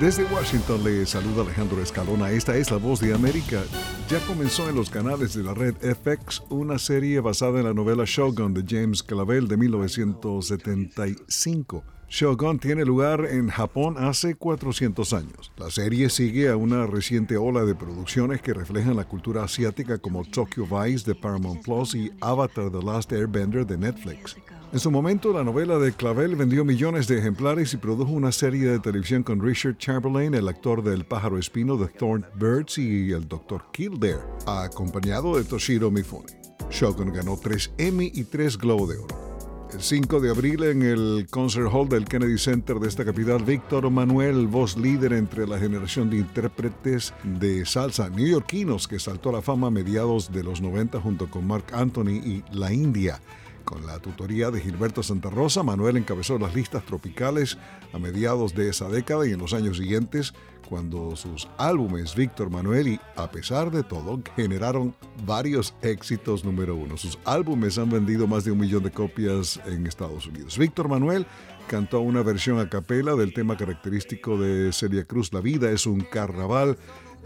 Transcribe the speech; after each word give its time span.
Desde 0.00 0.24
Washington 0.24 0.82
le 0.82 1.04
saluda 1.04 1.42
Alejandro 1.42 1.82
Escalona. 1.82 2.30
Esta 2.30 2.56
es 2.56 2.70
La 2.70 2.78
Voz 2.78 3.00
de 3.00 3.12
América. 3.12 3.60
Ya 4.08 4.18
comenzó 4.20 4.66
en 4.66 4.76
los 4.76 4.88
canales 4.88 5.34
de 5.34 5.42
la 5.42 5.52
red 5.52 5.74
FX 5.74 6.42
una 6.48 6.78
serie 6.78 7.20
basada 7.20 7.58
en 7.58 7.66
la 7.66 7.74
novela 7.74 8.04
Shogun 8.06 8.54
de 8.54 8.64
James 8.66 9.02
Clavell 9.02 9.46
de 9.46 9.58
1975. 9.58 11.84
Shogun 12.08 12.58
tiene 12.58 12.86
lugar 12.86 13.26
en 13.26 13.50
Japón 13.50 13.96
hace 13.98 14.36
400 14.36 15.12
años. 15.12 15.52
La 15.58 15.70
serie 15.70 16.08
sigue 16.08 16.48
a 16.48 16.56
una 16.56 16.86
reciente 16.86 17.36
ola 17.36 17.66
de 17.66 17.74
producciones 17.74 18.40
que 18.40 18.54
reflejan 18.54 18.96
la 18.96 19.04
cultura 19.04 19.44
asiática 19.44 19.98
como 19.98 20.24
Tokyo 20.24 20.64
Vice 20.64 21.04
de 21.04 21.14
Paramount 21.14 21.62
Plus 21.62 21.94
y 21.94 22.10
Avatar 22.22 22.72
The 22.72 22.82
Last 22.82 23.12
Airbender 23.12 23.66
de 23.66 23.76
Netflix. 23.76 24.34
En 24.72 24.78
su 24.78 24.92
momento, 24.92 25.32
la 25.32 25.42
novela 25.42 25.80
de 25.80 25.92
Clavel 25.92 26.36
vendió 26.36 26.64
millones 26.64 27.08
de 27.08 27.18
ejemplares 27.18 27.74
y 27.74 27.76
produjo 27.76 28.12
una 28.12 28.30
serie 28.30 28.70
de 28.70 28.78
televisión 28.78 29.24
con 29.24 29.42
Richard 29.42 29.78
Chamberlain, 29.78 30.32
el 30.32 30.46
actor 30.46 30.84
del 30.84 31.04
pájaro 31.04 31.38
espino 31.38 31.76
de 31.76 31.88
Thorn 31.88 32.24
Birds 32.36 32.78
y 32.78 33.10
el 33.10 33.26
Dr. 33.26 33.64
Kildare, 33.72 34.20
acompañado 34.46 35.36
de 35.36 35.42
Toshiro 35.42 35.90
Mifune. 35.90 36.28
Shogun 36.70 37.12
ganó 37.12 37.36
tres 37.36 37.72
Emmy 37.78 38.12
y 38.14 38.22
tres 38.22 38.56
Globo 38.56 38.86
de 38.86 38.98
Oro. 38.98 39.30
El 39.74 39.80
5 39.80 40.20
de 40.20 40.30
abril 40.30 40.62
en 40.62 40.82
el 40.82 41.26
Concert 41.30 41.68
Hall 41.72 41.88
del 41.88 42.04
Kennedy 42.04 42.38
Center 42.38 42.76
de 42.78 42.88
esta 42.88 43.04
capital, 43.04 43.42
Víctor 43.42 43.90
Manuel, 43.90 44.46
voz 44.46 44.76
líder 44.76 45.12
entre 45.14 45.48
la 45.48 45.58
generación 45.58 46.10
de 46.10 46.18
intérpretes 46.18 47.12
de 47.24 47.66
salsa 47.66 48.08
neoyorquinos 48.08 48.86
que 48.86 49.00
saltó 49.00 49.30
a 49.30 49.32
la 49.32 49.42
fama 49.42 49.66
a 49.66 49.70
mediados 49.70 50.30
de 50.30 50.44
los 50.44 50.60
90 50.60 51.00
junto 51.00 51.28
con 51.28 51.46
Mark 51.46 51.66
Anthony 51.72 52.20
y 52.24 52.44
La 52.52 52.72
India. 52.72 53.20
Con 53.70 53.86
la 53.86 54.00
tutoría 54.00 54.50
de 54.50 54.60
Gilberto 54.60 55.00
Santa 55.00 55.30
Rosa, 55.30 55.62
Manuel 55.62 55.96
encabezó 55.96 56.40
las 56.40 56.56
listas 56.56 56.84
tropicales 56.84 57.56
a 57.92 58.00
mediados 58.00 58.52
de 58.52 58.68
esa 58.68 58.88
década 58.88 59.28
y 59.28 59.30
en 59.30 59.38
los 59.38 59.54
años 59.54 59.76
siguientes, 59.76 60.34
cuando 60.68 61.14
sus 61.14 61.46
álbumes 61.56 62.16
Víctor 62.16 62.50
Manuel 62.50 62.88
y 62.88 63.00
A 63.14 63.30
pesar 63.30 63.70
de 63.70 63.84
todo 63.84 64.20
generaron 64.34 64.92
varios 65.24 65.72
éxitos 65.82 66.44
número 66.44 66.74
uno. 66.74 66.96
Sus 66.96 67.16
álbumes 67.24 67.78
han 67.78 67.90
vendido 67.90 68.26
más 68.26 68.44
de 68.44 68.50
un 68.50 68.58
millón 68.58 68.82
de 68.82 68.90
copias 68.90 69.60
en 69.66 69.86
Estados 69.86 70.26
Unidos. 70.26 70.58
Víctor 70.58 70.88
Manuel 70.88 71.24
cantó 71.68 72.00
una 72.00 72.24
versión 72.24 72.58
a 72.58 72.68
capela 72.68 73.14
del 73.14 73.32
tema 73.32 73.56
característico 73.56 74.36
de 74.36 74.72
Celia 74.72 75.04
Cruz, 75.04 75.32
La 75.32 75.40
vida 75.40 75.70
es 75.70 75.86
un 75.86 76.00
carnaval 76.00 76.76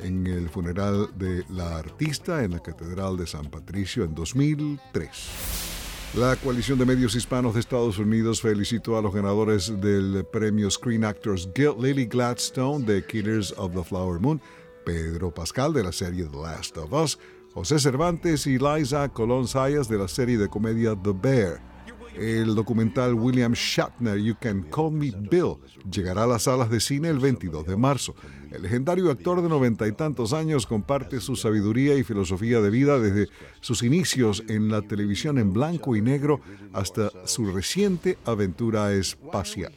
en 0.03 0.27
el 0.27 0.51
funeral 0.51 1.09
de 1.17 1.43
la 1.49 1.79
artista 1.79 2.45
en 2.45 2.51
la 2.51 2.61
Catedral 2.61 3.17
de 3.17 3.27
San 3.27 3.47
Patricio 3.47 4.05
en 4.05 4.15
2003. 4.15 5.74
La 6.17 6.37
coalición 6.37 6.79
de 6.79 6.87
medios 6.87 7.17
hispanos 7.17 7.55
de 7.55 7.61
Estados 7.61 7.99
Unidos 7.99 8.41
felicitó 8.41 8.97
a 8.97 9.03
los 9.03 9.13
ganadores 9.13 9.81
del 9.81 10.25
premio 10.25 10.71
Screen 10.71 11.05
Actors 11.05 11.49
Guild, 11.53 11.83
Lily 11.83 12.07
Gladstone 12.07 12.85
de 12.85 13.05
Killers 13.05 13.53
of 13.57 13.75
the 13.75 13.83
Flower 13.83 14.21
Moon, 14.21 14.41
Pedro 14.87 15.35
Pascal 15.35 15.73
de 15.73 15.83
la 15.83 15.91
serie 15.91 16.27
The 16.27 16.37
Last 16.37 16.77
of 16.77 16.93
Us, 16.93 17.19
José 17.53 17.81
Cervantes 17.81 18.47
y 18.47 18.59
Liza 18.59 19.09
Colón 19.09 19.49
Sayas 19.49 19.89
de 19.89 19.99
la 19.99 20.07
serie 20.07 20.39
de 20.39 20.49
comedia 20.49 20.95
The 20.95 21.11
Bear. 21.21 21.74
El 22.15 22.55
documental 22.55 23.15
William 23.15 23.53
Shatner, 23.53 24.19
You 24.19 24.37
Can 24.41 24.63
Call 24.71 24.93
Me 24.93 25.11
Bill, 25.11 25.57
llegará 25.91 26.25
a 26.25 26.27
las 26.27 26.45
salas 26.45 26.71
de 26.71 26.81
cine 26.81 27.09
el 27.09 27.19
22 27.19 27.67
de 27.67 27.77
marzo. 27.77 28.15
El 28.53 28.63
legendario 28.63 29.11
actor 29.11 29.43
de 29.43 29.49
noventa 29.49 29.87
y 29.89 29.93
tantos 29.93 30.33
años 30.33 30.67
comparte 30.67 31.21
su 31.21 31.35
sabiduría 31.35 31.97
y 31.97 32.05
filosofía 32.05 32.61
de 32.61 32.71
vida 32.71 33.01
desde 33.01 33.29
sus 33.61 33.83
inicios 33.83 34.45
en 34.49 34.69
la 34.71 34.83
televisión 34.83 35.39
en 35.39 35.53
blanco 35.53 35.97
y 35.97 36.03
negro 36.03 36.41
hasta 36.73 37.11
su 37.27 37.51
reciente 37.51 38.17
aventura 38.25 38.93
espacial. 38.93 39.73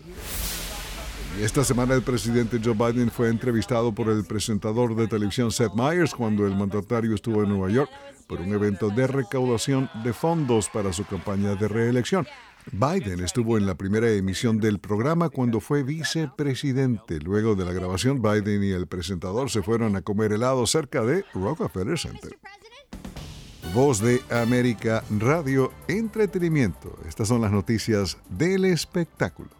Esta 1.42 1.64
semana 1.64 1.94
el 1.94 2.02
presidente 2.02 2.60
Joe 2.64 2.74
Biden 2.74 3.12
fue 3.12 3.30
entrevistado 3.30 3.94
por 3.94 4.10
el 4.10 4.26
presentador 4.26 4.96
de 4.96 5.08
televisión 5.08 5.52
Seth 5.52 5.74
Meyers 5.74 6.16
cuando 6.16 6.48
el 6.48 6.56
mandatario 6.56 7.14
estuvo 7.14 7.44
en 7.44 7.50
Nueva 7.50 7.70
York 7.70 7.92
por 8.28 8.42
un 8.42 8.54
evento 8.54 8.90
de 8.90 9.08
recaudación 9.08 9.90
de 10.04 10.14
fondos 10.14 10.70
para 10.70 10.92
su 10.94 11.06
campaña 11.06 11.56
de 11.56 11.68
reelección. 11.68 12.28
Biden 12.72 13.24
estuvo 13.24 13.58
en 13.58 13.66
la 13.66 13.76
primera 13.76 14.10
emisión 14.10 14.60
del 14.60 14.80
programa 14.80 15.30
cuando 15.30 15.60
fue 15.60 15.84
vicepresidente. 15.84 17.20
Luego 17.20 17.56
de 17.56 17.66
la 17.66 17.72
grabación, 17.72 18.22
Biden 18.22 18.64
y 18.64 18.72
el 18.72 18.88
presentador 18.88 19.50
se 19.50 19.62
fueron 19.62 19.96
a 19.96 20.02
comer 20.02 20.34
helado 20.34 20.66
cerca 20.66 21.04
de 21.04 21.24
Rockefeller 21.34 21.98
Center. 21.98 22.38
Voz 23.74 24.02
de 24.02 24.22
América 24.30 25.04
Radio 25.20 25.72
Entretenimiento. 25.88 26.98
Estas 27.08 27.28
son 27.28 27.42
las 27.42 27.52
noticias 27.52 28.18
del 28.30 28.66
espectáculo. 28.66 29.57